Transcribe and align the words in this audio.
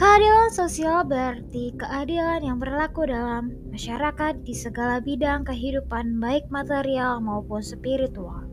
Keadilan 0.00 0.48
sosial 0.48 1.04
berarti 1.04 1.76
keadilan 1.76 2.40
yang 2.40 2.56
berlaku 2.56 3.04
dalam 3.04 3.52
masyarakat 3.68 4.32
di 4.48 4.56
segala 4.56 4.96
bidang 4.96 5.44
kehidupan 5.44 6.16
baik 6.16 6.48
material 6.48 7.20
maupun 7.20 7.60
spiritual. 7.60 8.48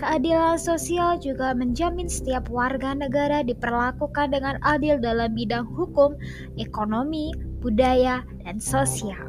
Keadilan 0.00 0.56
sosial 0.56 1.20
juga 1.20 1.52
menjamin 1.52 2.08
setiap 2.08 2.48
warga 2.48 2.96
negara 2.96 3.44
diperlakukan 3.44 4.32
dengan 4.32 4.56
adil 4.64 4.96
dalam 4.96 5.36
bidang 5.36 5.68
hukum, 5.76 6.16
ekonomi, 6.56 7.36
budaya, 7.60 8.24
dan 8.48 8.56
sosial. 8.56 9.28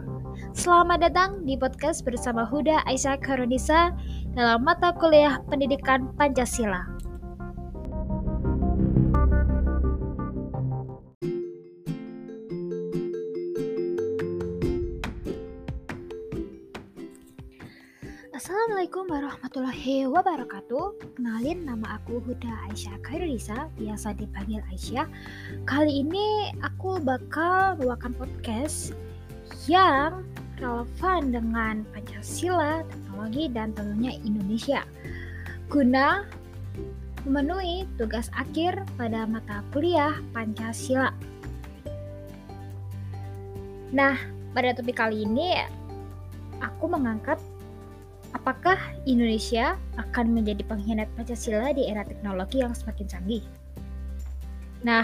Selamat 0.55 1.11
datang 1.11 1.43
di 1.43 1.60
podcast 1.60 2.07
bersama 2.07 2.47
Huda 2.47 2.87
Aisyah 2.87 3.19
Karonisa 3.19 3.91
dalam 4.32 4.64
mata 4.64 4.96
kuliah 4.96 5.43
Pendidikan 5.51 6.07
Pancasila. 6.15 6.87
Assalamualaikum 18.39 19.11
warahmatullahi 19.11 20.07
wabarakatuh. 20.07 21.11
Kenalin 21.20 21.68
nama 21.68 22.00
aku 22.00 22.24
Huda 22.24 22.71
Aisyah 22.71 22.96
Khairulisa 23.04 23.68
Biasa 23.75 24.15
dipanggil 24.15 24.64
Aisyah. 24.71 25.12
Kali 25.68 26.07
ini 26.07 26.48
aku 26.64 27.04
bakal 27.04 27.75
membawakan 27.75 28.15
podcast 28.15 28.96
Yang 29.68 30.24
relevan 30.56 31.36
dengan 31.36 31.84
Pancasila, 31.92 32.88
teknologi, 32.88 33.52
dan 33.52 33.75
tentunya 33.75 34.16
Indonesia. 34.23 34.88
Guna 35.67 36.23
memenuhi 37.28 37.92
tugas 38.00 38.31
akhir 38.40 38.88
pada 38.96 39.28
mata 39.28 39.68
kuliah 39.76 40.16
Pancasila. 40.31 41.12
Nah, 43.92 44.16
pada 44.56 44.72
topik 44.72 44.96
kali 44.96 45.28
ini 45.28 45.59
aku 46.64 46.88
mengangkat 46.88 47.36
Apakah 48.38 48.77
Indonesia 49.09 49.73
akan 49.97 50.38
menjadi 50.38 50.61
pengkhianat 50.69 51.09
Pancasila 51.17 51.73
di 51.73 51.89
era 51.89 52.05
teknologi 52.05 52.61
yang 52.61 52.77
semakin 52.77 53.05
canggih? 53.09 53.44
Nah, 54.85 55.03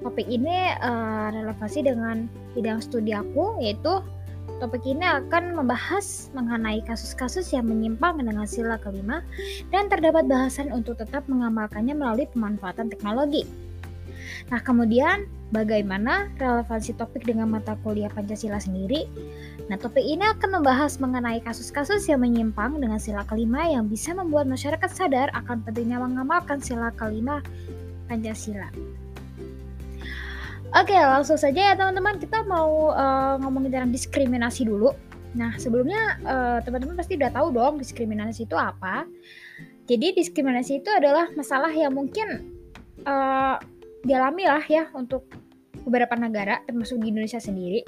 topik 0.00 0.24
ini 0.30 0.72
uh, 0.78 1.28
relevansi 1.34 1.84
dengan 1.84 2.30
bidang 2.54 2.78
studi 2.78 3.12
aku, 3.12 3.58
yaitu 3.60 4.00
topik 4.62 4.82
ini 4.86 5.02
akan 5.02 5.58
membahas 5.58 6.30
mengenai 6.34 6.82
kasus-kasus 6.86 7.50
yang 7.50 7.66
menyimpang 7.66 8.18
dengan 8.18 8.46
sila 8.46 8.78
kelima 8.78 9.26
dan 9.74 9.90
terdapat 9.90 10.26
bahasan 10.30 10.70
untuk 10.70 11.02
tetap 11.02 11.26
mengamalkannya 11.26 11.98
melalui 11.98 12.30
pemanfaatan 12.30 12.90
teknologi. 12.90 13.42
Nah, 14.50 14.62
kemudian 14.62 15.26
bagaimana 15.54 16.30
relevansi 16.40 16.96
topik 16.96 17.26
dengan 17.26 17.52
mata 17.52 17.76
kuliah 17.82 18.10
Pancasila 18.10 18.58
sendiri. 18.58 19.06
Nah, 19.72 19.80
topik 19.80 20.04
ini 20.04 20.20
akan 20.20 20.60
membahas 20.60 21.00
mengenai 21.00 21.40
kasus-kasus 21.40 22.04
yang 22.04 22.20
menyimpang 22.20 22.76
dengan 22.76 23.00
sila 23.00 23.24
kelima 23.24 23.64
yang 23.64 23.88
bisa 23.88 24.12
membuat 24.12 24.44
masyarakat 24.44 24.84
sadar 24.92 25.32
akan 25.32 25.64
pentingnya 25.64 25.96
mengamalkan 25.96 26.60
sila 26.60 26.92
kelima 26.92 27.40
Pancasila. 28.04 28.68
Oke, 30.76 30.92
langsung 30.92 31.40
saja 31.40 31.72
ya 31.72 31.72
teman-teman, 31.72 32.20
kita 32.20 32.44
mau 32.44 32.92
uh, 32.92 33.40
ngomongin 33.40 33.72
tentang 33.72 33.96
diskriminasi 33.96 34.68
dulu. 34.68 34.92
Nah, 35.40 35.56
sebelumnya 35.56 36.20
uh, 36.20 36.60
teman-teman 36.60 36.92
pasti 36.92 37.16
udah 37.16 37.32
tahu 37.32 37.56
dong 37.56 37.80
diskriminasi 37.80 38.44
itu 38.44 38.60
apa. 38.60 39.08
Jadi 39.88 40.20
diskriminasi 40.20 40.84
itu 40.84 40.92
adalah 40.92 41.32
masalah 41.32 41.72
yang 41.72 41.96
mungkin 41.96 42.60
uh, 43.08 43.56
dialami 44.04 44.52
lah 44.52 44.68
ya 44.68 44.92
untuk 44.92 45.32
beberapa 45.88 46.12
negara 46.12 46.60
termasuk 46.68 47.00
di 47.00 47.08
Indonesia 47.08 47.40
sendiri. 47.40 47.80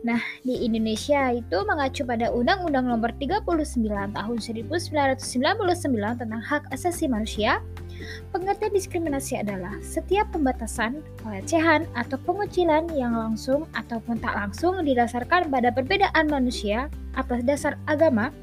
Nah, 0.00 0.20
di 0.40 0.64
Indonesia 0.64 1.28
itu 1.36 1.60
mengacu 1.68 2.02
pada 2.08 2.32
Undang-Undang 2.32 2.88
Nomor 2.88 3.12
39 3.20 4.16
Tahun 4.16 4.36
1999 4.40 5.20
tentang 6.20 6.42
Hak 6.42 6.72
Asasi 6.72 7.06
Manusia. 7.12 7.60
Pengertian 8.34 8.74
diskriminasi 8.74 9.38
adalah 9.38 9.78
setiap 9.84 10.26
pembatasan, 10.34 11.04
pelecehan, 11.22 11.86
atau 11.94 12.18
pengucilan 12.26 12.90
yang 12.98 13.14
langsung 13.14 13.68
ataupun 13.78 14.18
tak 14.18 14.34
langsung 14.34 14.82
didasarkan 14.82 15.52
pada 15.52 15.70
perbedaan 15.70 16.26
manusia 16.26 16.90
atas 17.14 17.46
dasar 17.46 17.78
agama, 17.86 18.34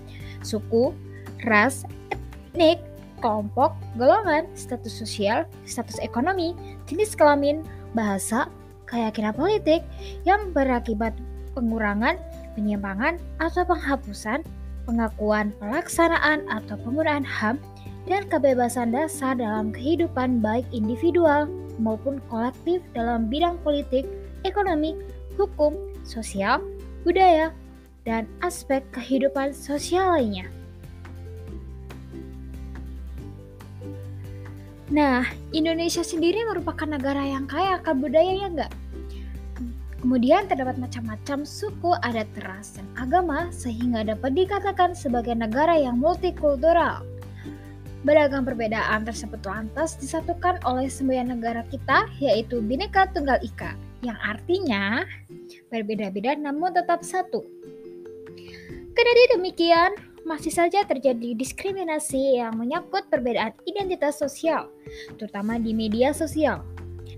suku, 0.46 0.96
ras, 1.44 1.84
etnik, 2.14 2.80
kelompok, 3.20 3.76
golongan, 4.00 4.48
status 4.56 4.96
sosial, 4.96 5.44
status 5.68 6.00
ekonomi, 6.00 6.56
jenis 6.88 7.20
kelamin, 7.20 7.60
bahasa, 7.92 8.48
keyakinan 8.90 9.36
politik 9.36 9.86
yang 10.26 10.50
berakibat 10.56 11.14
pengurangan, 11.60 12.16
penyimpangan, 12.56 13.20
atau 13.44 13.68
penghapusan, 13.68 14.48
pengakuan 14.88 15.52
pelaksanaan 15.60 16.48
atau 16.48 16.80
penggunaan 16.80 17.28
HAM, 17.28 17.60
dan 18.08 18.26
kebebasan 18.32 18.96
dasar 18.96 19.36
dalam 19.36 19.76
kehidupan 19.76 20.40
baik 20.40 20.66
individual 20.72 21.52
maupun 21.78 22.24
kolektif 22.32 22.80
dalam 22.96 23.28
bidang 23.28 23.60
politik, 23.62 24.08
ekonomi, 24.48 24.96
hukum, 25.36 25.76
sosial, 26.08 26.64
budaya, 27.04 27.52
dan 28.08 28.26
aspek 28.42 28.82
kehidupan 28.96 29.54
sosial 29.54 30.18
lainnya. 30.18 30.48
Nah, 34.90 35.22
Indonesia 35.54 36.02
sendiri 36.02 36.42
merupakan 36.50 36.90
negara 36.90 37.22
yang 37.22 37.46
kaya 37.46 37.78
akan 37.78 38.02
budaya 38.02 38.34
ya 38.34 38.48
enggak? 38.50 38.74
Kemudian 40.10 40.50
terdapat 40.50 40.82
macam-macam 40.82 41.46
suku, 41.46 41.94
adat, 42.02 42.26
ras, 42.42 42.82
dan 42.82 42.90
agama 42.98 43.54
sehingga 43.54 44.02
dapat 44.02 44.34
dikatakan 44.34 44.98
sebagai 44.98 45.38
negara 45.38 45.78
yang 45.78 46.02
multikultural. 46.02 47.06
Beragam 48.02 48.42
perbedaan 48.42 49.06
tersebut 49.06 49.38
lantas 49.46 50.02
disatukan 50.02 50.58
oleh 50.66 50.90
sembilan 50.90 51.38
negara 51.38 51.62
kita 51.70 52.10
yaitu 52.18 52.58
Bhinneka 52.58 53.14
Tunggal 53.14 53.38
Ika 53.46 53.78
yang 54.02 54.18
artinya 54.26 55.06
berbeda-beda 55.70 56.34
namun 56.42 56.74
tetap 56.74 57.06
satu. 57.06 57.46
Kedari 58.98 59.24
demikian, 59.38 59.94
masih 60.26 60.50
saja 60.50 60.90
terjadi 60.90 61.38
diskriminasi 61.38 62.42
yang 62.42 62.58
menyangkut 62.58 63.06
perbedaan 63.14 63.54
identitas 63.70 64.18
sosial, 64.18 64.74
terutama 65.22 65.62
di 65.62 65.70
media 65.78 66.18
sosial. 66.18 66.66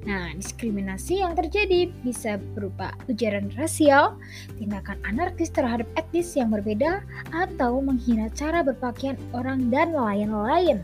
Nah, 0.01 0.33
diskriminasi 0.33 1.21
yang 1.21 1.37
terjadi 1.37 1.93
bisa 2.01 2.41
berupa 2.57 2.89
ujaran 3.05 3.53
rasial, 3.53 4.17
tindakan 4.57 4.97
anarkis 5.05 5.53
terhadap 5.53 5.85
etnis 5.93 6.33
yang 6.33 6.49
berbeda, 6.49 7.05
atau 7.29 7.85
menghina 7.85 8.25
cara 8.33 8.65
berpakaian 8.65 9.13
orang 9.29 9.69
dan 9.69 9.93
lain-lain. 9.93 10.81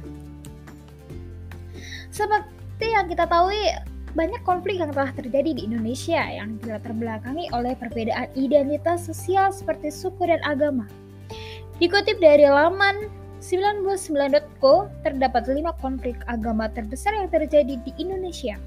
Seperti 2.14 2.94
yang 2.94 3.10
kita 3.10 3.26
tahu, 3.26 3.50
banyak 4.14 4.42
konflik 4.46 4.78
yang 4.78 4.94
telah 4.94 5.10
terjadi 5.14 5.50
di 5.54 5.66
Indonesia 5.66 6.22
yang 6.22 6.62
tidak 6.62 6.86
terbelakangi 6.86 7.50
oleh 7.54 7.74
perbedaan 7.78 8.30
identitas 8.38 9.10
sosial 9.10 9.50
seperti 9.50 9.90
suku 9.90 10.30
dan 10.30 10.42
agama. 10.46 10.86
Dikutip 11.82 12.18
dari 12.18 12.46
laman 12.46 13.10
99.co, 13.42 14.90
terdapat 15.06 15.46
lima 15.50 15.74
konflik 15.78 16.18
agama 16.26 16.66
terbesar 16.74 17.14
yang 17.14 17.30
terjadi 17.30 17.78
di 17.78 17.92
Indonesia, 18.02 18.58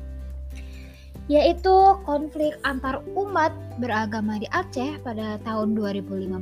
yaitu 1.30 1.94
konflik 2.02 2.58
antar 2.66 2.98
umat 3.14 3.54
beragama 3.78 4.42
di 4.42 4.50
Aceh 4.50 4.98
pada 5.06 5.38
tahun 5.46 5.78
2015, 5.78 6.34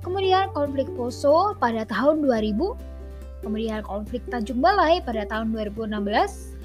kemudian 0.00 0.48
konflik 0.56 0.88
Poso 0.96 1.52
pada 1.60 1.84
tahun 1.84 2.24
2000, 2.24 3.44
kemudian 3.44 3.84
konflik 3.84 4.24
Tanjung 4.32 4.64
Balai 4.64 5.04
pada 5.04 5.28
tahun 5.28 5.52
2016, 5.52 6.56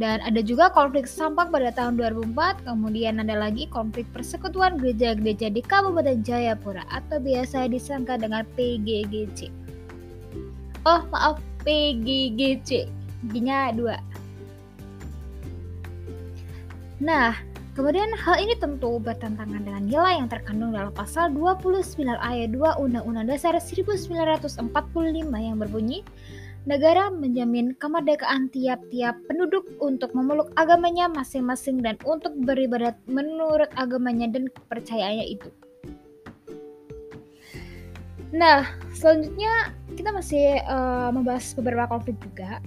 dan 0.00 0.24
ada 0.24 0.40
juga 0.40 0.72
konflik 0.72 1.04
Sampang 1.04 1.52
pada 1.52 1.68
tahun 1.68 2.00
2004, 2.00 2.64
kemudian 2.64 3.20
ada 3.20 3.36
lagi 3.36 3.68
konflik 3.68 4.08
persekutuan 4.16 4.80
gereja-gereja 4.80 5.52
di 5.52 5.60
Kabupaten 5.60 6.24
Jayapura 6.24 6.88
atau 6.88 7.20
biasa 7.20 7.68
disangka 7.68 8.16
dengan 8.16 8.48
PGGC. 8.56 9.52
Oh, 10.88 11.04
maaf, 11.12 11.44
PGGC. 11.68 12.88
Giginya 13.28 13.68
dua. 13.72 13.96
Nah, 17.02 17.34
kemudian 17.74 18.10
hal 18.14 18.38
ini 18.38 18.54
tentu 18.58 19.02
bertentangan 19.02 19.62
dengan 19.64 19.82
nilai 19.86 20.22
yang 20.22 20.30
terkandung 20.30 20.70
dalam 20.70 20.94
pasal 20.94 21.34
29 21.34 22.06
ayat 22.18 22.54
2 22.54 22.82
Undang-Undang 22.82 23.26
Dasar 23.34 23.58
1945 23.58 24.62
yang 25.34 25.56
berbunyi 25.58 26.06
Negara 26.64 27.12
menjamin 27.12 27.76
kemerdekaan 27.76 28.48
tiap-tiap 28.48 29.20
penduduk 29.28 29.68
untuk 29.84 30.16
memeluk 30.16 30.48
agamanya 30.56 31.12
masing-masing 31.12 31.84
dan 31.84 32.00
untuk 32.08 32.32
beribadat 32.40 32.96
menurut 33.04 33.68
agamanya 33.76 34.32
dan 34.32 34.48
kepercayaannya 34.48 35.28
itu. 35.28 35.52
Nah, 38.32 38.64
selanjutnya 38.96 39.76
kita 39.92 40.08
masih 40.08 40.64
uh, 40.64 41.12
membahas 41.12 41.52
beberapa 41.52 41.84
konflik 41.84 42.16
juga. 42.24 42.64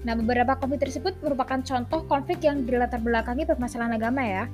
Nah, 0.00 0.16
beberapa 0.16 0.56
konflik 0.56 0.88
tersebut 0.88 1.12
merupakan 1.20 1.60
contoh 1.60 2.00
konflik 2.08 2.40
yang 2.40 2.64
dilatar 2.64 3.00
belakangi 3.04 3.44
permasalahan 3.44 4.00
agama 4.00 4.24
ya. 4.24 4.44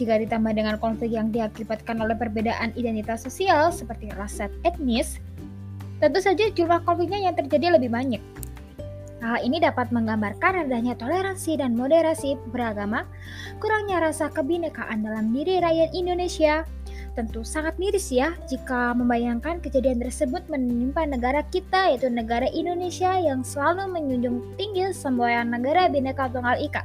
Jika 0.00 0.16
ditambah 0.24 0.56
dengan 0.56 0.80
konflik 0.80 1.12
yang 1.12 1.28
diakibatkan 1.28 2.00
oleh 2.00 2.16
perbedaan 2.16 2.72
identitas 2.80 3.28
sosial 3.28 3.68
seperti 3.68 4.08
ras 4.16 4.40
etnis, 4.40 5.20
tentu 6.00 6.20
saja 6.24 6.48
jumlah 6.48 6.80
konfliknya 6.88 7.28
yang 7.28 7.36
terjadi 7.36 7.76
lebih 7.76 7.92
banyak. 7.92 8.24
Hal 9.20 9.40
ini 9.40 9.60
dapat 9.60 9.90
menggambarkan 9.96 10.64
rendahnya 10.64 10.92
toleransi 10.96 11.56
dan 11.56 11.72
moderasi 11.72 12.36
beragama, 12.52 13.08
kurangnya 13.64 14.00
rasa 14.04 14.28
kebinekaan 14.28 15.04
dalam 15.04 15.32
diri 15.32 15.56
rakyat 15.56 15.96
Indonesia, 15.96 16.68
Tentu 17.16 17.40
sangat 17.48 17.80
miris 17.80 18.12
ya 18.12 18.36
jika 18.44 18.92
membayangkan 18.92 19.64
kejadian 19.64 20.04
tersebut 20.04 20.44
menimpa 20.52 21.08
negara 21.08 21.40
kita 21.48 21.88
yaitu 21.88 22.12
negara 22.12 22.44
Indonesia 22.52 23.16
yang 23.16 23.40
selalu 23.40 23.88
menjunjung 23.88 24.44
tinggi 24.60 24.92
semboyan 24.92 25.48
negara 25.48 25.88
Bhinneka 25.88 26.28
Tunggal 26.28 26.60
Ika. 26.60 26.84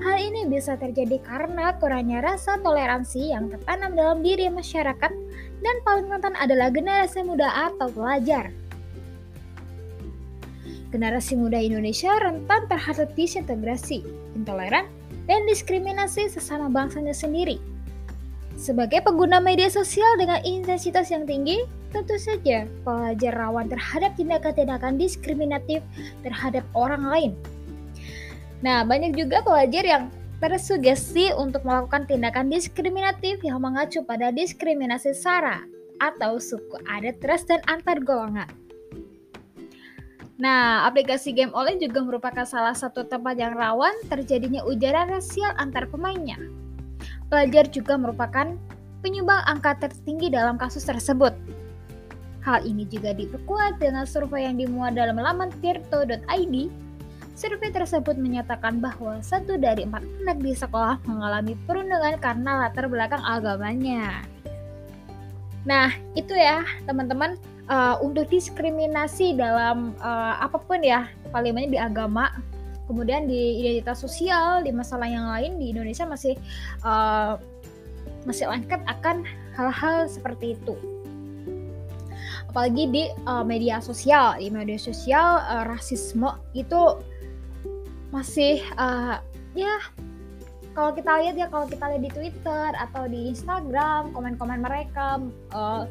Hal 0.00 0.16
ini 0.16 0.48
bisa 0.48 0.80
terjadi 0.80 1.20
karena 1.20 1.76
kurangnya 1.76 2.24
rasa 2.24 2.56
toleransi 2.56 3.36
yang 3.36 3.52
tertanam 3.52 3.92
dalam 3.92 4.24
diri 4.24 4.48
masyarakat 4.48 5.12
dan 5.60 5.76
paling 5.84 6.08
rentan 6.08 6.32
adalah 6.40 6.72
generasi 6.72 7.20
muda 7.20 7.68
atau 7.68 7.92
pelajar. 7.92 8.48
Generasi 10.88 11.36
muda 11.36 11.60
Indonesia 11.60 12.16
rentan 12.16 12.64
terhadap 12.64 13.12
disintegrasi, 13.12 14.00
intoleran, 14.32 14.88
dan 15.28 15.44
diskriminasi 15.44 16.32
sesama 16.32 16.72
bangsanya 16.72 17.12
sendiri 17.12 17.73
sebagai 18.64 19.04
pengguna 19.04 19.44
media 19.44 19.68
sosial 19.68 20.16
dengan 20.16 20.40
intensitas 20.40 21.12
yang 21.12 21.28
tinggi, 21.28 21.68
tentu 21.92 22.16
saja 22.16 22.64
pelajar 22.80 23.36
rawan 23.36 23.68
terhadap 23.68 24.16
tindakan-tindakan 24.16 24.96
diskriminatif 24.96 25.84
terhadap 26.24 26.64
orang 26.72 27.04
lain. 27.04 27.32
Nah, 28.64 28.80
banyak 28.88 29.12
juga 29.12 29.44
pelajar 29.44 29.84
yang 29.84 30.04
tersugesti 30.40 31.36
untuk 31.36 31.60
melakukan 31.68 32.08
tindakan 32.08 32.48
diskriminatif 32.48 33.44
yang 33.44 33.60
mengacu 33.60 34.00
pada 34.00 34.32
diskriminasi 34.32 35.12
SARA 35.12 35.60
atau 36.00 36.40
suku 36.40 36.80
adat 36.88 37.20
ras 37.20 37.44
dan 37.44 37.60
antar 37.68 38.00
golongan. 38.00 38.48
Nah, 40.40 40.88
aplikasi 40.88 41.36
game 41.36 41.52
online 41.52 41.84
juga 41.84 42.00
merupakan 42.00 42.48
salah 42.48 42.74
satu 42.74 43.04
tempat 43.04 43.36
yang 43.36 43.54
rawan 43.54 43.92
terjadinya 44.08 44.64
ujaran 44.64 45.12
rasial 45.12 45.52
antar 45.60 45.86
pemainnya 45.86 46.40
pelajar 47.34 47.66
juga 47.66 47.98
merupakan 47.98 48.54
penyumbang 49.02 49.42
angka 49.50 49.74
tertinggi 49.82 50.30
dalam 50.30 50.54
kasus 50.54 50.86
tersebut. 50.86 51.34
Hal 52.46 52.62
ini 52.62 52.86
juga 52.86 53.10
diperkuat 53.10 53.82
dengan 53.82 54.06
survei 54.06 54.46
yang 54.46 54.54
dimuat 54.54 54.94
dalam 54.94 55.18
laman 55.18 55.50
tirto.id. 55.58 56.70
Survei 57.34 57.74
tersebut 57.74 58.14
menyatakan 58.14 58.78
bahwa 58.78 59.18
satu 59.18 59.58
dari 59.58 59.82
empat 59.82 60.06
anak 60.22 60.38
di 60.38 60.54
sekolah 60.54 61.02
mengalami 61.10 61.58
perundungan 61.66 62.14
karena 62.22 62.62
latar 62.62 62.86
belakang 62.86 63.24
agamanya. 63.26 64.22
Nah, 65.66 65.90
itu 66.14 66.38
ya 66.38 66.62
teman-teman 66.86 67.34
uh, 67.66 67.98
untuk 67.98 68.30
diskriminasi 68.30 69.34
dalam 69.34 69.98
uh, 69.98 70.38
apa 70.38 70.62
pun 70.62 70.78
ya, 70.86 71.10
paling 71.34 71.50
banyak 71.50 71.74
di 71.74 71.80
agama 71.82 72.30
kemudian 72.84 73.24
di 73.24 73.64
identitas 73.64 74.00
sosial 74.00 74.60
di 74.64 74.70
masalah 74.70 75.08
yang 75.08 75.26
lain 75.28 75.56
di 75.56 75.72
Indonesia 75.72 76.04
masih 76.04 76.36
uh, 76.84 77.40
masih 78.24 78.48
lengket 78.48 78.80
akan 78.88 79.24
hal-hal 79.56 80.08
seperti 80.08 80.56
itu. 80.56 80.74
Apalagi 82.48 82.84
di 82.88 83.04
uh, 83.26 83.42
media 83.42 83.82
sosial. 83.82 84.38
Di 84.38 84.48
media 84.48 84.78
sosial 84.78 85.42
uh, 85.42 85.64
rasisme 85.66 86.28
itu 86.54 87.02
masih 88.14 88.62
uh, 88.78 89.18
ya 89.58 89.74
kalau 90.74 90.90
kita 90.94 91.10
lihat 91.22 91.34
ya 91.38 91.46
kalau 91.50 91.66
kita 91.66 91.84
lihat 91.90 92.02
di 92.02 92.10
Twitter 92.14 92.68
atau 92.78 93.10
di 93.10 93.30
Instagram 93.30 94.14
komen-komen 94.14 94.62
mereka 94.62 95.18
uh, 95.50 95.86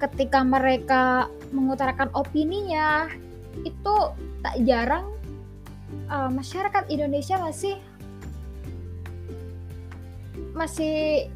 ketika 0.00 0.44
mereka 0.44 1.28
mengutarakan 1.52 2.12
opininya 2.12 3.08
itu 3.64 3.96
tak 4.44 4.56
jarang 4.64 5.17
uh, 6.08 6.30
masyarakat 6.32 6.88
Indonesia 6.88 7.36
masih 7.40 7.76
masih 10.56 11.28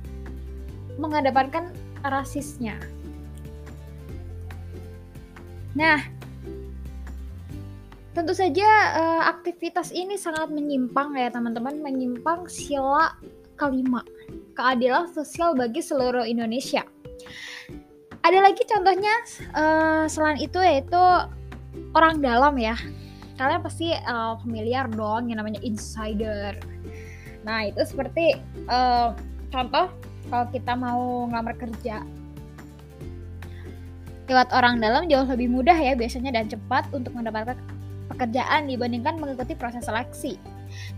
mengedepankan 0.98 1.70
rasisnya. 2.02 2.76
Nah, 5.72 6.04
tentu 8.12 8.36
saja 8.36 8.68
uh, 8.92 9.22
aktivitas 9.30 9.94
ini 9.94 10.20
sangat 10.20 10.52
menyimpang 10.52 11.16
ya 11.16 11.32
teman-teman, 11.32 11.80
menyimpang 11.80 12.44
sila 12.50 13.16
kelima, 13.56 14.04
keadilan 14.52 15.08
sosial 15.08 15.56
bagi 15.56 15.80
seluruh 15.80 16.28
Indonesia. 16.28 16.84
Ada 18.22 18.38
lagi 18.38 18.62
contohnya 18.68 19.14
uh, 19.56 20.04
selain 20.06 20.38
itu 20.38 20.60
yaitu 20.60 21.00
orang 21.96 22.20
dalam 22.20 22.54
ya 22.60 22.76
kalian 23.42 23.62
pasti 23.66 23.90
uh, 23.90 24.38
familiar 24.38 24.86
dong 24.86 25.28
yang 25.28 25.42
namanya 25.42 25.58
insider. 25.66 26.54
Nah 27.42 27.66
itu 27.66 27.82
seperti 27.82 28.38
uh, 28.70 29.10
contoh 29.50 29.90
kalau 30.30 30.46
kita 30.54 30.72
mau 30.78 31.26
ngelamar 31.26 31.58
kerja 31.58 32.06
lewat 34.30 34.48
orang 34.54 34.80
dalam 34.80 35.10
jauh 35.10 35.26
lebih 35.28 35.50
mudah 35.50 35.74
ya 35.76 35.92
biasanya 35.98 36.32
dan 36.32 36.48
cepat 36.48 36.88
untuk 36.94 37.12
mendapatkan 37.12 37.58
pekerjaan 38.08 38.70
dibandingkan 38.70 39.18
mengikuti 39.18 39.52
proses 39.58 39.84
seleksi. 39.84 40.38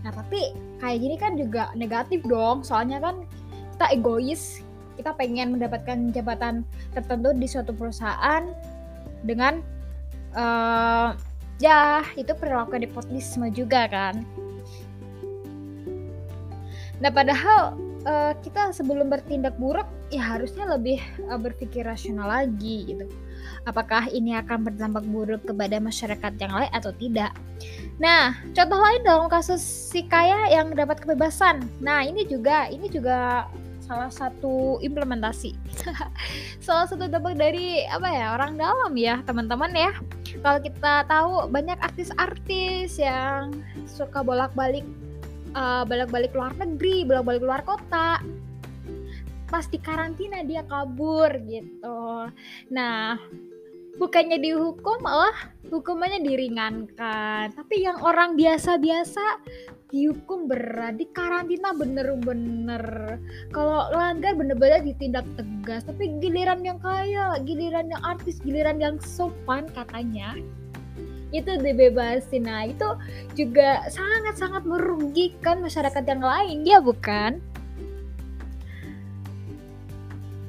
Nah 0.05 0.13
tapi 0.15 0.55
kayak 0.79 0.97
gini 1.01 1.15
kan 1.19 1.35
juga 1.35 1.73
negatif 1.75 2.23
dong, 2.23 2.63
soalnya 2.63 3.01
kan 3.03 3.27
kita 3.75 3.85
egois, 3.91 4.63
kita 4.95 5.11
pengen 5.19 5.57
mendapatkan 5.57 6.15
jabatan 6.15 6.63
tertentu 6.95 7.35
di 7.35 7.47
suatu 7.49 7.75
perusahaan 7.75 8.47
dengan 9.27 9.59
uh, 10.31 11.11
ya 11.59 12.03
itu 12.19 12.31
perilaku 12.35 12.75
nepotisme 12.75 13.47
juga 13.51 13.87
kan. 13.87 14.23
Nah 16.99 17.11
padahal 17.11 17.75
uh, 18.07 18.33
kita 18.39 18.71
sebelum 18.71 19.11
bertindak 19.11 19.57
buruk 19.59 19.87
ya 20.13 20.37
harusnya 20.37 20.63
lebih 20.69 21.01
uh, 21.27 21.39
berpikir 21.39 21.83
rasional 21.83 22.29
lagi 22.29 22.95
gitu. 22.95 23.05
Apakah 23.65 24.07
ini 24.13 24.37
akan 24.37 24.63
berdampak 24.63 25.03
buruk 25.09 25.41
kepada 25.43 25.81
masyarakat 25.81 26.33
yang 26.39 26.53
lain 26.53 26.71
atau 26.71 26.91
tidak? 26.95 27.33
Nah 27.99 28.37
contoh 28.55 28.79
lain 28.79 29.01
dalam 29.03 29.27
kasus 29.27 29.61
si 29.61 30.05
kaya 30.05 30.47
yang 30.53 30.71
dapat 30.71 31.01
kebebasan. 31.03 31.65
Nah 31.81 32.05
ini 32.05 32.23
juga 32.23 32.69
ini 32.71 32.87
juga 32.87 33.49
salah 33.85 34.09
satu 34.09 34.81
implementasi. 34.81 35.53
Salah 36.65 36.89
satu 36.89 37.05
dampak 37.05 37.37
dari 37.37 37.85
apa 37.85 38.09
ya 38.09 38.33
orang 38.33 38.57
dalam 38.57 38.93
ya 38.97 39.21
teman-teman 39.21 39.71
ya. 39.77 39.93
Kalau 40.41 40.59
kita 40.59 41.05
tahu 41.05 41.47
banyak 41.53 41.77
artis-artis 41.77 42.97
yang 42.97 43.53
suka 43.85 44.25
bolak-balik 44.25 44.83
uh, 45.53 45.85
bolak-balik 45.85 46.33
luar 46.33 46.57
negeri 46.57 47.05
bolak-balik 47.05 47.43
luar 47.45 47.61
kota. 47.61 48.19
Pas 49.45 49.65
di 49.69 49.77
karantina 49.77 50.41
dia 50.41 50.65
kabur 50.65 51.29
gitu. 51.45 52.33
Nah 52.73 53.21
bukannya 53.95 54.37
dihukum 54.39 54.99
malah 54.99 55.35
hukumannya 55.71 56.21
diringankan. 56.21 57.51
Tapi 57.55 57.75
yang 57.83 57.99
orang 58.03 58.35
biasa-biasa 58.35 59.43
dihukum 59.89 60.51
berat 60.51 60.99
di 60.99 61.07
karantina 61.15 61.71
bener-bener. 61.71 63.17
Kalau 63.55 63.87
langgar 63.95 64.35
bener-bener 64.35 64.83
ditindak 64.83 65.23
tegas 65.39 65.87
tapi 65.87 66.11
giliran 66.19 66.61
yang 66.65 66.77
kaya 66.83 67.39
giliran 67.47 67.87
yang 67.87 68.01
artis 68.03 68.43
giliran 68.43 68.77
yang 68.81 68.99
sopan 68.99 69.69
katanya 69.71 70.35
itu 71.31 71.51
dibebasin. 71.59 72.47
Nah 72.47 72.67
itu 72.67 72.87
juga 73.35 73.87
sangat-sangat 73.91 74.63
merugikan 74.67 75.63
masyarakat 75.63 76.03
yang 76.03 76.23
lain 76.23 76.57
ya 76.67 76.79
bukan? 76.83 77.39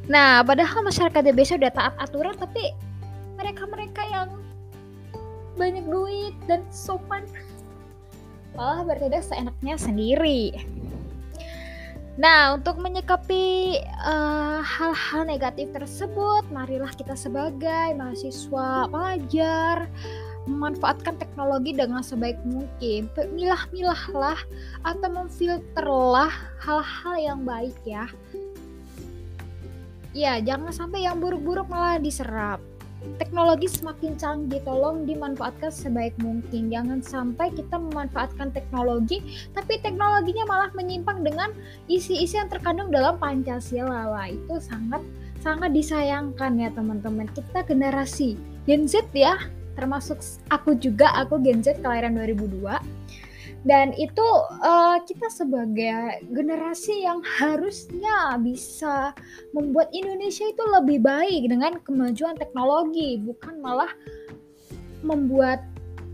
Nah 0.06 0.42
padahal 0.46 0.86
masyarakat 0.86 1.22
Indonesia 1.26 1.58
udah 1.58 1.72
taat 1.74 1.94
aturan 1.98 2.34
tapi 2.38 2.85
mereka-mereka 3.36 4.02
yang 4.08 4.28
banyak 5.56 5.84
duit 5.88 6.36
dan 6.44 6.60
sopan 6.68 7.24
malah 8.56 8.88
bertindak 8.88 9.24
seenaknya 9.24 9.76
sendiri. 9.76 10.56
Nah, 12.16 12.56
untuk 12.56 12.80
menyikapi 12.80 13.76
eh, 13.84 14.60
hal-hal 14.64 15.22
uh, 15.22 15.28
negatif 15.28 15.68
tersebut, 15.76 16.48
marilah 16.48 16.88
kita 16.96 17.12
sebagai 17.12 17.92
mahasiswa 17.92 18.88
pelajar 18.88 19.84
memanfaatkan 20.48 21.20
teknologi 21.20 21.76
dengan 21.76 22.00
sebaik 22.00 22.40
mungkin. 22.48 23.12
Milah-milahlah 23.36 24.40
atau 24.88 25.08
memfilterlah 25.12 26.32
hal-hal 26.64 27.14
yang 27.20 27.40
baik 27.44 27.76
ya. 27.84 28.08
Ya, 30.16 30.40
jangan 30.40 30.72
sampai 30.72 31.04
yang 31.04 31.20
buruk-buruk 31.20 31.68
malah 31.68 32.00
diserap. 32.00 32.64
Teknologi 33.16 33.70
semakin 33.70 34.18
canggih, 34.18 34.60
tolong 34.66 35.06
dimanfaatkan 35.06 35.70
sebaik 35.70 36.12
mungkin. 36.18 36.68
Jangan 36.68 37.00
sampai 37.00 37.54
kita 37.54 37.78
memanfaatkan 37.78 38.50
teknologi, 38.50 39.22
tapi 39.54 39.78
teknologinya 39.80 40.44
malah 40.50 40.70
menyimpang 40.74 41.22
dengan 41.22 41.54
isi-isi 41.86 42.36
yang 42.36 42.50
terkandung 42.50 42.90
dalam 42.90 43.16
Pancasila. 43.16 44.10
Wah, 44.10 44.28
itu 44.28 44.58
sangat 44.58 45.02
sangat 45.40 45.70
disayangkan 45.70 46.58
ya 46.58 46.74
teman-teman. 46.74 47.30
Kita 47.30 47.62
generasi 47.62 48.34
Gen 48.66 48.90
Z 48.90 49.06
ya, 49.14 49.38
termasuk 49.78 50.18
aku 50.50 50.74
juga, 50.74 51.14
aku 51.14 51.38
Gen 51.38 51.62
Z 51.62 51.78
kelahiran 51.78 52.18
2002 52.18 53.06
dan 53.66 53.90
itu 53.98 54.22
uh, 54.62 55.02
kita 55.02 55.26
sebagai 55.26 56.22
generasi 56.30 57.02
yang 57.02 57.18
harusnya 57.26 58.38
bisa 58.38 59.10
membuat 59.50 59.90
Indonesia 59.90 60.46
itu 60.46 60.64
lebih 60.70 61.02
baik 61.02 61.50
dengan 61.50 61.82
kemajuan 61.82 62.38
teknologi 62.38 63.18
bukan 63.18 63.58
malah 63.58 63.90
membuat 65.02 65.66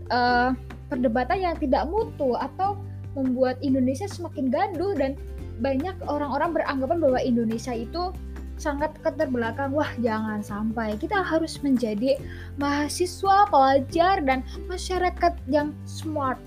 uh, 0.09 0.57
perdebatan 0.89 1.45
yang 1.45 1.55
tidak 1.61 1.85
mutu 1.85 2.33
atau 2.33 2.73
membuat 3.13 3.61
Indonesia 3.61 4.09
semakin 4.09 4.49
gaduh 4.49 4.97
dan 4.97 5.13
banyak 5.61 5.93
orang-orang 6.09 6.57
beranggapan 6.57 6.97
bahwa 6.97 7.19
Indonesia 7.21 7.77
itu 7.77 8.09
sangat 8.57 8.97
keterbelakang. 9.05 9.73
Wah, 9.77 9.89
jangan 10.01 10.41
sampai 10.41 10.97
kita 10.97 11.21
harus 11.21 11.61
menjadi 11.61 12.17
mahasiswa, 12.57 13.45
pelajar 13.53 14.25
dan 14.25 14.41
masyarakat 14.65 15.33
yang 15.45 15.73
smart 15.85 16.41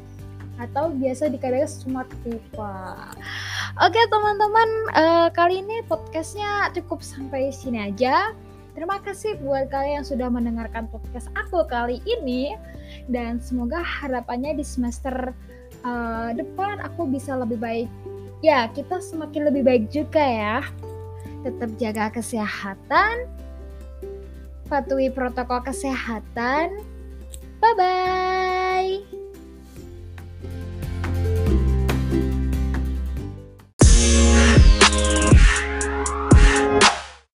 atau 0.57 0.93
biasa 0.93 1.29
dikatakan 1.33 1.69
smart 1.69 2.11
people. 2.25 2.97
Oke 3.77 4.01
teman-teman, 4.09 4.69
uh, 4.97 5.29
kali 5.33 5.61
ini 5.61 5.85
podcastnya 5.85 6.73
cukup 6.73 7.05
sampai 7.05 7.53
sini 7.53 7.93
aja. 7.93 8.33
Terima 8.77 9.01
kasih 9.01 9.41
buat 9.41 9.73
kalian 9.73 10.05
yang 10.05 10.07
sudah 10.07 10.29
mendengarkan 10.29 10.85
podcast 10.93 11.33
aku 11.33 11.65
kali 11.65 12.05
ini 12.05 12.53
dan 13.09 13.41
semoga 13.41 13.81
harapannya 13.81 14.61
di 14.61 14.65
semester 14.65 15.33
uh, 15.81 16.31
depan 16.37 16.85
aku 16.85 17.09
bisa 17.09 17.37
lebih 17.37 17.57
baik. 17.57 17.89
Ya, 18.45 18.69
kita 18.69 19.01
semakin 19.01 19.49
lebih 19.49 19.65
baik 19.65 19.85
juga 19.89 20.21
ya. 20.21 20.61
Tetap 21.41 21.73
jaga 21.81 22.13
kesehatan, 22.13 23.33
patuhi 24.69 25.09
protokol 25.09 25.65
kesehatan. 25.65 26.77
Bye 27.65 27.75
bye. 27.81 29.16